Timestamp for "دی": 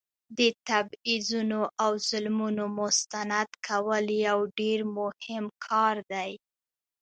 6.11-6.31